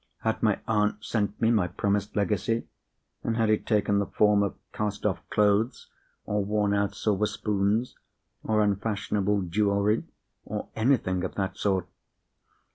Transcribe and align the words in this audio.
Had 0.21 0.41
my 0.41 0.59
aunt 0.67 1.05
sent 1.05 1.39
me 1.39 1.51
my 1.51 1.67
promised 1.67 2.15
legacy? 2.15 2.67
and 3.23 3.37
had 3.37 3.51
it 3.51 3.67
taken 3.67 3.99
the 3.99 4.07
form 4.07 4.41
of 4.41 4.55
cast 4.73 5.05
off 5.05 5.19
clothes, 5.29 5.91
or 6.25 6.43
worn 6.43 6.73
out 6.73 6.95
silver 6.95 7.27
spoons, 7.27 7.95
or 8.43 8.63
unfashionable 8.63 9.43
jewellery, 9.43 10.03
or 10.43 10.69
anything 10.75 11.23
of 11.23 11.35
that 11.35 11.55
sort? 11.55 11.87